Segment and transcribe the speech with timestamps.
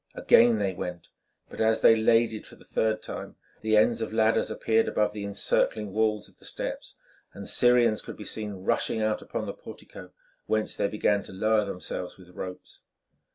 [0.15, 1.09] Again they went,
[1.47, 5.23] but as they laded for the third time, the ends of ladders appeared above the
[5.23, 6.97] encircling walls of the steps,
[7.33, 10.09] and Syrians could be seen rushing out upon the portico,
[10.47, 12.79] whence they began to lower themselves with ropes.